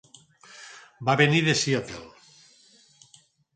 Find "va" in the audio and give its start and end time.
1.09-1.15